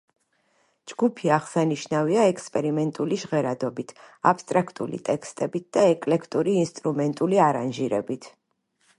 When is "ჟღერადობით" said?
3.23-3.93